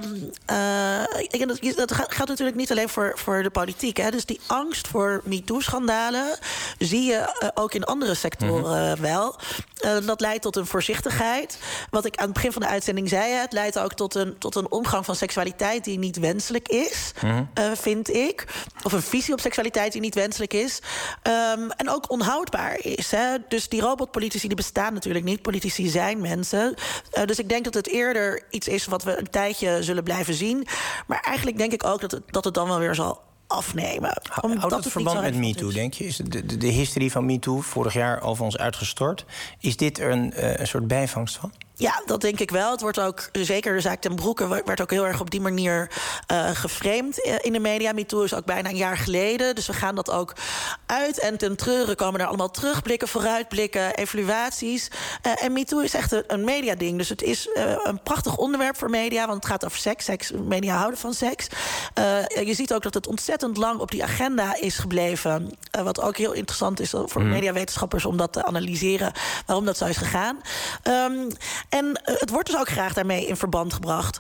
dat, 1.48 1.76
dat 1.76 1.92
gaat 1.94 2.28
natuurlijk 2.28 2.58
niet 2.58 2.72
alleen 2.72 2.90
voor, 2.90 3.12
voor 3.16 3.44
de 3.44 3.50
politiek. 3.50 3.98
Hè. 3.98 4.12
Dus 4.12 4.26
die 4.26 4.40
angst 4.48 4.88
voor 4.88 5.22
MeToo-schandalen 5.24 6.38
zie 6.78 7.04
je 7.04 7.36
uh, 7.44 7.50
ook 7.54 7.74
in 7.74 7.84
andere 7.84 8.14
sectoren 8.14 8.88
mm-hmm. 8.88 9.02
wel. 9.02 9.36
Uh, 9.86 10.08
dat 10.08 10.22
leidt 10.22 10.42
tot 10.42 10.56
een 10.56 10.66
voorzichtigheid. 10.66 11.60
Wat 11.90 12.06
ik 12.06 12.16
aan 12.18 12.26
het 12.26 12.34
begin 12.34 12.52
van 12.52 12.62
de 12.62 12.68
uitzending 12.68 13.10
zei, 13.10 13.32
het 13.32 13.52
leidt 13.52 13.80
ook 13.80 13.94
tot 13.94 14.16
een 14.16 14.38
tot 14.38 14.47
een 14.56 14.72
omgang 14.72 15.06
van 15.06 15.16
seksualiteit 15.16 15.84
die 15.84 16.00
niet 16.00 16.20
wenselijk 16.20 16.68
is, 16.68 17.12
mm. 17.22 17.50
uh, 17.60 17.72
vind 17.74 18.14
ik. 18.14 18.46
Of 18.84 18.92
een 18.92 19.02
visie 19.02 19.34
op 19.34 19.40
seksualiteit 19.40 19.92
die 19.92 20.02
niet 20.02 20.16
wenselijk 20.16 20.54
is. 20.54 20.80
Um, 21.24 21.72
en 21.72 21.90
ook 21.90 22.10
onhoudbaar 22.12 22.80
is. 22.82 23.12
Hè? 23.12 23.36
Dus 23.48 23.70
die 23.70 23.82
robotpolitici 23.82 24.48
die 24.48 24.56
bestaan 24.56 24.94
natuurlijk 24.94 25.26
niet. 25.26 25.42
Politici 25.42 25.88
zijn 25.88 26.22
mensen. 26.22 26.76
Uh, 27.18 27.26
dus 27.26 27.40
ik 27.40 27.50
denk 27.50 27.64
dat 27.64 27.74
het 27.74 27.88
eerder 27.88 28.44
iets 28.50 28.68
is 28.68 28.86
wat 28.86 29.04
we 29.04 29.18
een 29.18 29.30
tijdje 29.30 29.84
zullen 29.84 30.04
blijven 30.04 30.34
zien. 30.34 30.68
Maar 31.08 31.20
eigenlijk 31.20 31.58
denk 31.58 31.72
ik 31.72 31.84
ook 31.84 32.02
dat 32.02 32.12
het, 32.12 32.22
dat 32.28 32.44
het 32.44 32.54
dan 32.54 32.68
wel 32.68 32.80
weer 32.80 32.96
zal 32.96 33.26
afnemen. 33.48 34.22
Houdt 34.30 34.76
het 34.76 34.92
verband 34.92 35.22
met 35.22 35.36
MeToo, 35.36 35.72
denk 35.72 35.94
je? 35.94 36.06
Is 36.06 36.16
de, 36.16 36.46
de, 36.46 36.58
de 36.58 36.68
historie 36.68 37.12
van 37.12 37.26
MeToo 37.26 37.62
vorig 37.62 37.94
jaar 37.94 38.22
over 38.22 38.44
ons 38.44 38.58
uitgestort? 38.58 39.26
Is 39.60 39.78
dit 39.78 40.00
er 40.00 40.12
een, 40.12 40.34
uh, 40.36 40.56
een 40.56 40.68
soort 40.68 40.88
bijvangst 40.88 41.36
van? 41.36 41.52
Ja, 41.80 42.02
dat 42.06 42.22
denk 42.22 42.40
ik 42.40 42.52
wel. 42.52 42.72
Het 42.72 42.82
wordt 42.82 43.00
ook, 43.00 43.30
zeker 43.32 43.74
de 43.74 43.82
zaak 43.82 44.02
ten 44.02 44.16
Broeke, 44.16 44.48
werd 44.66 44.82
ook 44.82 44.92
heel 44.92 45.08
erg 45.08 45.20
op 45.20 45.32
die 45.32 45.42
manier 45.42 45.92
uh, 46.32 46.50
geframed 46.50 47.18
in 47.42 47.54
de 47.54 47.60
media. 47.60 47.92
MeToo 47.92 48.22
is 48.22 48.34
ook 48.34 48.46
bijna 48.46 48.70
een 48.70 48.76
jaar 48.76 48.98
geleden. 48.98 49.56
Dus 49.56 49.68
we 49.68 49.74
gaan 49.74 49.96
dat 49.96 50.12
ook 50.12 50.34
uit 50.86 51.20
en 51.20 51.38
ten 51.38 51.56
treuren 51.56 51.96
komen 51.96 52.20
er 52.20 52.28
allemaal 52.28 52.52
terugblikken, 52.52 53.08
vooruitblikken, 53.08 53.96
evaluaties. 53.96 54.88
Uh, 55.26 55.44
en 55.44 55.54
MeToo 55.54 55.80
is 55.80 55.94
echt 55.94 56.12
een, 56.12 56.24
een 56.28 56.44
mediading. 56.44 56.98
Dus 56.98 57.10
het 57.10 57.22
is 57.22 57.48
uh, 57.48 57.76
een 57.84 58.04
prachtig 58.04 58.38
onderwerp 58.38 58.78
voor 58.78 58.90
media, 58.90 59.28
want 59.28 59.44
het 59.44 59.52
gaat 59.52 59.66
over 59.66 59.78
seks. 59.78 60.06
seks 60.06 60.32
media 60.32 60.78
houden 60.78 61.00
van 61.00 61.14
seks. 61.14 61.48
je 62.46 62.54
ziet 62.54 62.74
ook 62.74 62.84
dat 62.84 62.94
het 62.94 63.08
ontzettend 63.08 63.58
lang 63.58 63.80
op 63.80 63.92
die 63.92 64.04
agenda 64.04 64.56
is 64.56 64.78
gebleven. 64.78 65.58
wat 65.84 66.02
ook 66.02 66.18
heel 66.18 66.34
interessant 66.34 66.80
is 66.80 66.90
voor 66.90 67.22
mm. 67.22 67.30
mediawetenschappers 67.30 68.06
om 68.06 68.18
dat 68.18 68.34
te 68.34 68.46
analyseren, 68.46 69.12
waarom 69.46 69.66
dat 69.66 69.78
zo 69.78 69.86
is 69.86 69.98
gegaan. 69.98 70.42
Um, 70.84 71.28
en 71.70 72.02
eh, 72.04 72.16
het 72.20 72.30
wordt 72.30 72.50
dus 72.50 72.60
ook 72.60 72.70
graag 72.70 72.94
daarmee 72.94 73.28
in 73.28 73.38
verband 73.38 73.74
gebracht. 73.74 74.20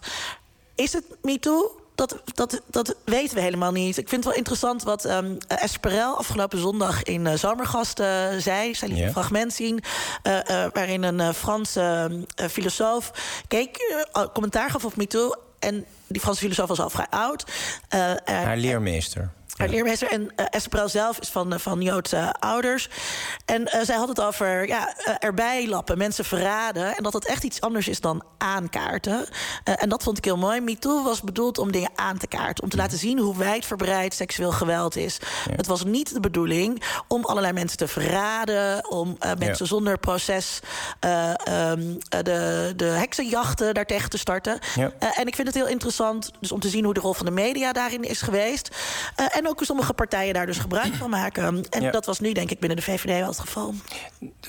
Is 0.75 0.93
het 0.93 1.03
MeToo? 1.21 1.81
Dat, 1.95 2.21
dat, 2.33 2.61
dat 2.65 2.95
weten 3.05 3.35
we 3.35 3.41
helemaal 3.41 3.71
niet. 3.71 3.97
Ik 3.97 4.09
vind 4.09 4.23
het 4.23 4.25
wel 4.25 4.33
interessant 4.33 4.83
wat 4.83 5.05
um, 5.05 5.37
Esperel 5.47 6.17
afgelopen 6.17 6.59
zondag 6.59 7.03
in 7.03 7.25
uh, 7.25 7.33
Zomergasten 7.33 8.41
zei. 8.41 8.69
Ik 8.69 8.75
zal 8.75 8.87
liet 8.87 8.99
een 8.99 9.11
fragment 9.11 9.53
zien. 9.53 9.83
Uh, 10.23 10.39
waarin 10.73 11.03
een 11.03 11.33
Franse 11.33 12.11
filosoof 12.35 13.11
keek, 13.47 14.05
commentaar 14.33 14.69
gaf 14.69 14.85
op 14.85 14.95
MeToo. 14.95 15.33
En 15.59 15.85
die 16.07 16.21
Franse 16.21 16.41
filosoof 16.41 16.67
was 16.67 16.79
al 16.79 16.89
vrij 16.89 17.07
oud. 17.09 17.45
Haar 18.25 18.57
leermeester. 18.57 19.31
Haar 19.57 19.69
leermeester. 19.69 20.11
En 20.11 20.21
uh, 20.21 20.45
Esther 20.49 20.89
zelf 20.89 21.19
is 21.19 21.29
van, 21.29 21.59
van 21.59 21.81
Joodse 21.81 22.33
ouders. 22.39 22.89
En 23.45 23.69
zij 23.81 23.95
had 23.95 24.07
het 24.07 24.21
over 24.21 24.67
ja, 24.67 24.95
erbij 25.19 25.67
lappen, 25.67 25.97
mensen 25.97 26.25
verraden. 26.25 26.95
En 26.95 27.03
dat 27.03 27.13
het 27.13 27.25
echt 27.25 27.43
iets 27.43 27.61
anders 27.61 27.87
is 27.87 28.01
dan 28.01 28.23
aankaarten. 28.37 29.25
en 29.63 29.89
dat 29.89 30.03
vond 30.03 30.17
ik 30.17 30.25
heel 30.25 30.37
mooi. 30.37 30.61
MeToo 30.61 31.03
was 31.03 31.21
bedoeld 31.21 31.57
om 31.57 31.71
dingen 31.71 31.89
aan 31.95 32.17
te 32.17 32.27
kaarten. 32.27 32.63
Om 32.63 32.69
te 32.69 32.77
laten 32.77 32.97
zien 32.97 33.19
hoe 33.19 33.37
wijdverbreid 33.37 34.13
seksueel 34.13 34.51
geweld 34.51 34.95
is. 34.95 35.19
Het 35.55 35.67
was 35.67 35.83
niet 35.83 36.13
de 36.13 36.19
bedoeling 36.19 36.83
om 37.07 37.25
allerlei 37.25 37.53
mensen 37.53 37.77
te 37.77 37.87
verraden. 37.87 38.89
Om 38.89 39.17
mensen 39.19 39.65
ja. 39.65 39.65
zonder 39.65 39.97
proces 39.97 40.59
um, 40.99 41.97
de, 42.07 42.73
de 42.75 42.85
heksenjachten 42.85 43.73
daartegen 43.73 44.09
te 44.09 44.17
starten. 44.17 44.59
Ja. 44.75 44.91
en 44.99 45.27
ik 45.27 45.35
vind 45.35 45.47
het 45.47 45.57
heel 45.57 45.67
interessant 45.67 46.31
dus 46.39 46.51
om 46.51 46.59
te 46.59 46.69
zien 46.69 46.83
hoe 46.83 46.93
de 46.93 46.99
rol 46.99 47.13
van 47.13 47.25
de 47.25 47.31
media 47.31 47.73
daarin 47.73 48.03
is 48.03 48.21
geweest. 48.21 48.75
en 49.15 49.46
ook 49.47 49.63
sommige 49.63 49.93
partijen 49.93 50.33
daar 50.33 50.45
dus 50.45 50.57
gebruik 50.57 50.93
van 50.93 51.09
maken. 51.09 51.65
En 51.69 51.91
dat 51.91 52.05
was 52.05 52.19
nu, 52.19 52.31
denk 52.31 52.51
ik, 52.51 52.59
binnen 52.59 52.77
de 52.77 52.83
VVD 52.83 53.19
wel 53.19 53.27
het 53.27 53.39
geval. 53.39 53.73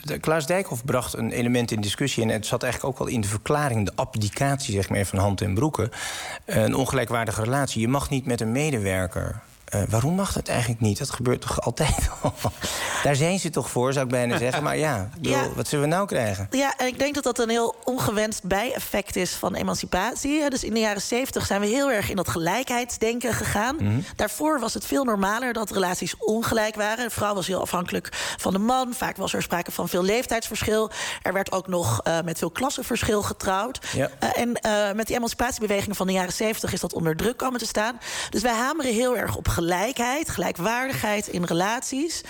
De, 0.04 0.18
Klaas 0.18 0.46
Dijkhoff 0.46 0.84
bracht 0.84 1.16
een 1.16 1.30
element 1.30 1.70
in 1.70 1.80
discussie... 1.80 2.22
en 2.22 2.28
het 2.28 2.46
zat 2.46 2.62
eigenlijk 2.62 2.94
ook 2.94 3.00
al 3.00 3.12
in 3.12 3.20
de 3.20 3.28
verklaring... 3.28 3.86
de 3.86 3.92
abdicatie 3.94 4.74
zeg 4.74 4.88
maar, 4.88 5.04
van 5.04 5.18
hand 5.18 5.40
en 5.40 5.54
broeken. 5.54 5.90
Een 6.44 6.74
ongelijkwaardige 6.74 7.42
relatie. 7.42 7.80
Je 7.80 7.88
mag 7.88 8.10
niet 8.10 8.26
met 8.26 8.40
een 8.40 8.52
medewerker 8.52 9.42
uh, 9.74 9.82
waarom 9.88 10.14
mag 10.14 10.32
dat 10.32 10.48
eigenlijk 10.48 10.80
niet? 10.80 10.98
Dat 10.98 11.10
gebeurt 11.10 11.40
toch 11.40 11.60
altijd 11.60 12.08
al? 12.22 12.34
Daar 13.02 13.16
zijn 13.16 13.38
ze 13.38 13.50
toch 13.50 13.70
voor, 13.70 13.92
zou 13.92 14.04
ik 14.04 14.10
bijna 14.10 14.38
zeggen. 14.38 14.62
Maar 14.62 14.76
ja, 14.76 15.08
bedoel, 15.14 15.32
ja, 15.32 15.48
wat 15.54 15.68
zullen 15.68 15.88
we 15.88 15.94
nou 15.94 16.06
krijgen? 16.06 16.46
Ja, 16.50 16.74
en 16.76 16.86
ik 16.86 16.98
denk 16.98 17.14
dat 17.14 17.24
dat 17.24 17.38
een 17.38 17.48
heel 17.48 17.76
ongewenst 17.84 18.44
bijeffect 18.44 19.16
is 19.16 19.30
van 19.30 19.54
emancipatie. 19.54 20.50
Dus 20.50 20.64
in 20.64 20.74
de 20.74 20.80
jaren 20.80 21.02
zeventig 21.02 21.46
zijn 21.46 21.60
we 21.60 21.66
heel 21.66 21.90
erg 21.90 22.10
in 22.10 22.16
dat 22.16 22.28
gelijkheidsdenken 22.28 23.34
gegaan. 23.34 23.76
Mm 23.78 23.86
-hmm. 23.86 24.04
Daarvoor 24.16 24.60
was 24.60 24.74
het 24.74 24.86
veel 24.86 25.04
normaler 25.04 25.52
dat 25.52 25.70
relaties 25.70 26.16
ongelijk 26.18 26.74
waren. 26.74 27.04
De 27.04 27.14
vrouw 27.14 27.34
was 27.34 27.46
heel 27.46 27.60
afhankelijk 27.60 28.08
van 28.36 28.52
de 28.52 28.58
man. 28.58 28.94
Vaak 28.94 29.16
was 29.16 29.32
er 29.32 29.42
sprake 29.42 29.72
van 29.72 29.88
veel 29.88 30.02
leeftijdsverschil. 30.02 30.90
Er 31.22 31.32
werd 31.32 31.52
ook 31.52 31.68
nog 31.68 32.00
uh, 32.06 32.20
met 32.24 32.38
veel 32.38 32.50
klassenverschil 32.50 33.22
getrouwd. 33.22 33.86
Ja. 33.92 34.10
Uh, 34.22 34.38
en 34.38 34.96
met 34.96 35.06
die 35.06 35.16
emancipatiebewegingen 35.16 35.96
van 35.96 36.06
de 36.06 36.12
jaren 36.12 36.32
zeventig 36.32 36.72
is 36.72 36.80
dat 36.80 36.92
onder 36.92 37.16
druk 37.16 37.36
komen 37.36 37.58
te 37.58 37.66
staan. 37.66 37.98
Dus 38.30 38.42
wij 38.42 38.54
hameren 38.54 38.92
heel 38.92 39.16
erg 39.16 39.36
op 39.36 39.48
gelijkheid, 39.58 40.30
gelijkwaardigheid 40.30 41.28
in 41.28 41.44
relaties. 41.44 42.20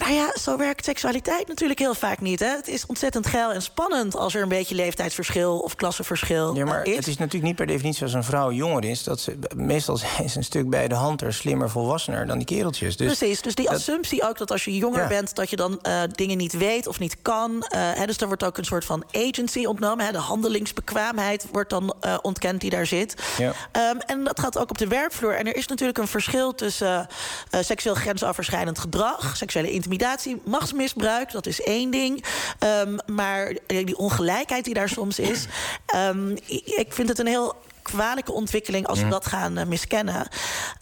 Maar 0.00 0.12
ja, 0.12 0.32
zo 0.40 0.56
werkt 0.56 0.84
seksualiteit 0.84 1.48
natuurlijk 1.48 1.78
heel 1.78 1.94
vaak 1.94 2.20
niet. 2.20 2.40
Hè? 2.40 2.48
Het 2.48 2.68
is 2.68 2.86
ontzettend 2.86 3.26
geil 3.26 3.52
en 3.52 3.62
spannend 3.62 4.16
als 4.16 4.34
er 4.34 4.42
een 4.42 4.48
beetje 4.48 4.74
leeftijdsverschil 4.74 5.58
of 5.58 5.76
klassenverschil 5.76 6.56
ja, 6.56 6.64
maar 6.64 6.86
is. 6.86 6.96
Het 6.96 7.06
is 7.06 7.16
natuurlijk 7.16 7.44
niet 7.44 7.56
per 7.56 7.66
definitie 7.66 8.02
als 8.02 8.12
een 8.12 8.24
vrouw 8.24 8.52
jonger 8.52 8.84
is. 8.84 9.04
Dat 9.04 9.20
ze, 9.20 9.38
meestal 9.56 9.96
zijn 10.16 10.30
ze 10.30 10.36
een 10.36 10.44
stuk 10.44 10.70
bij 10.70 10.88
de 10.88 10.94
hand 10.94 11.22
er 11.22 11.34
slimmer, 11.34 11.70
volwassener 11.70 12.26
dan 12.26 12.36
die 12.36 12.46
kereltjes. 12.46 12.96
Dus 12.96 13.18
Precies, 13.18 13.42
dus 13.42 13.54
die 13.54 13.70
assumptie 13.70 14.28
ook 14.28 14.38
dat 14.38 14.50
als 14.50 14.64
je 14.64 14.76
jonger 14.76 15.08
bent... 15.08 15.34
dat 15.34 15.50
je 15.50 15.56
dan 15.56 15.78
uh, 15.82 16.02
dingen 16.12 16.36
niet 16.36 16.52
weet 16.52 16.86
of 16.86 16.98
niet 16.98 17.16
kan. 17.22 17.50
Uh, 17.50 17.60
hè, 17.70 18.06
dus 18.06 18.16
er 18.16 18.26
wordt 18.26 18.44
ook 18.44 18.58
een 18.58 18.64
soort 18.64 18.84
van 18.84 19.04
agency 19.12 19.64
ontnomen. 19.64 20.04
Hè? 20.04 20.12
De 20.12 20.18
handelingsbekwaamheid 20.18 21.46
wordt 21.52 21.70
dan 21.70 21.94
uh, 22.04 22.18
ontkend 22.22 22.60
die 22.60 22.70
daar 22.70 22.86
zit. 22.86 23.14
Ja. 23.38 23.48
Um, 23.92 24.00
en 24.06 24.24
dat 24.24 24.40
gaat 24.40 24.58
ook 24.58 24.70
op 24.70 24.78
de 24.78 24.86
werkvloer. 24.86 25.34
En 25.34 25.46
er 25.46 25.56
is 25.56 25.66
natuurlijk 25.66 25.98
een 25.98 26.08
verschil 26.08 26.54
tussen 26.54 27.06
seksueel 27.50 27.94
grensoverschrijdend 27.94 28.78
gedrag... 28.78 29.36
seksuele 29.36 29.70
intimidatie, 29.90 30.42
machtsmisbruik, 30.44 31.32
dat 31.32 31.46
is 31.46 31.62
één 31.62 31.90
ding. 31.90 32.24
Um, 32.64 32.98
maar 33.06 33.56
die 33.66 33.96
ongelijkheid 33.96 34.64
die 34.64 34.74
daar 34.74 34.88
soms 34.88 35.18
is... 35.18 35.46
Um, 35.94 36.36
ik 36.64 36.86
vind 36.88 37.08
het 37.08 37.18
een 37.18 37.26
heel 37.26 37.54
kwalijke 37.82 38.32
ontwikkeling 38.32 38.86
als 38.86 39.02
we 39.02 39.08
dat 39.08 39.26
gaan 39.26 39.58
uh, 39.58 39.64
miskennen. 39.64 40.28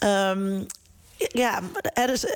Um, 0.05 0.67
ja, 1.19 1.61
er 1.95 2.11
is, 2.11 2.25
uh, 2.25 2.33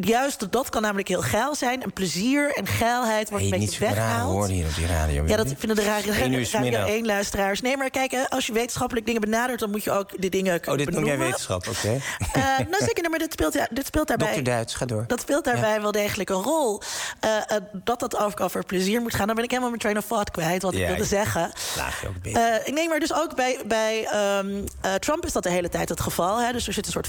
juist 0.00 0.52
dat 0.52 0.68
kan 0.68 0.82
namelijk 0.82 1.08
heel 1.08 1.22
geil 1.22 1.54
zijn. 1.54 1.82
En 1.82 1.92
plezier 1.92 2.52
en 2.54 2.66
geilheid 2.66 3.30
wordt 3.30 3.44
hey, 3.44 3.54
een 3.54 3.60
beetje 3.60 3.80
weggehaald. 3.80 4.32
woorden 4.32 4.56
hier 4.56 4.66
op 4.66 4.74
die 4.74 4.86
radio. 4.86 5.24
Ja, 5.26 5.36
dat 5.36 5.54
vinden 5.58 5.76
de 5.76 5.84
radio, 5.84 6.12
radio 6.12 6.84
1 6.84 7.06
luisteraars. 7.06 7.60
Nee, 7.60 7.76
maar 7.76 7.90
kijk, 7.90 8.26
als 8.28 8.46
je 8.46 8.52
wetenschappelijk 8.52 9.06
dingen 9.06 9.20
benadert... 9.20 9.60
dan 9.60 9.70
moet 9.70 9.84
je 9.84 9.90
ook 9.90 10.20
die 10.20 10.30
dingen 10.30 10.60
Oh, 10.68 10.76
dit 10.76 10.90
noem 10.90 11.04
jij 11.04 11.18
wetenschap, 11.18 11.68
oké. 11.68 11.78
Okay. 11.78 12.00
Uh, 12.36 12.66
nou, 12.70 12.84
zeker, 12.84 13.10
maar 13.10 13.18
dit 13.18 13.32
speelt, 13.32 13.54
ja, 13.54 13.68
dit 13.70 13.86
speelt 13.86 14.08
daarbij... 14.08 14.26
Dokter 14.26 14.44
Duits, 14.44 14.74
ga 14.74 14.86
door. 14.86 15.04
Dat 15.06 15.20
speelt 15.20 15.44
daarbij 15.44 15.74
ja. 15.74 15.80
wel 15.80 15.92
degelijk 15.92 16.30
een 16.30 16.42
rol. 16.42 16.82
Uh, 17.24 17.30
dat 17.72 18.00
dat 18.00 18.18
ook 18.18 18.40
over 18.40 18.64
plezier 18.64 19.00
moet 19.00 19.14
gaan. 19.14 19.26
Dan 19.26 19.34
ben 19.34 19.44
ik 19.44 19.50
helemaal 19.50 19.70
mijn 19.70 19.82
train 19.82 19.98
of 19.98 20.06
thought 20.06 20.30
kwijt, 20.30 20.62
wat 20.62 20.74
ja, 20.74 20.80
ik 20.80 20.86
wilde 20.86 21.04
zeggen. 21.04 21.52
Laat 21.76 21.92
je 22.00 22.08
ook 22.08 22.22
beter. 22.22 22.72
nee, 22.72 22.88
maar 22.88 23.00
dus 23.00 23.14
ook 23.14 23.36
bij, 23.36 23.58
bij 23.66 24.08
um, 24.38 24.64
Trump 24.98 25.24
is 25.26 25.32
dat 25.32 25.42
de 25.42 25.50
hele 25.50 25.68
tijd 25.68 25.88
het 25.88 26.00
geval. 26.00 26.40
Hè? 26.40 26.52
Dus 26.52 26.66
er 26.66 26.72
zit 26.72 26.86
een 26.86 26.92
soort 26.92 27.08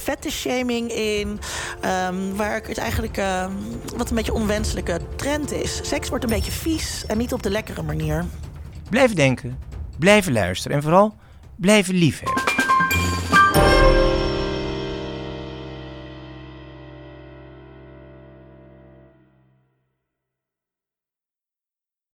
in. 0.89 1.39
Um, 2.07 2.35
waar 2.35 2.61
het 2.67 2.77
eigenlijk 2.77 3.17
um, 3.17 3.51
wat 3.97 4.09
een 4.09 4.15
beetje 4.15 4.33
onwenselijke 4.33 4.99
trend 5.15 5.51
is. 5.51 5.79
Seks 5.83 6.09
wordt 6.09 6.23
een 6.23 6.29
beetje 6.29 6.51
vies 6.51 7.05
en 7.05 7.17
niet 7.17 7.33
op 7.33 7.43
de 7.43 7.49
lekkere 7.49 7.81
manier. 7.81 8.25
Blijven 8.89 9.15
denken, 9.15 9.59
blijven 9.99 10.33
luisteren 10.33 10.77
en 10.77 10.83
vooral 10.83 11.15
blijven 11.55 11.95
liefhebben. 11.95 12.54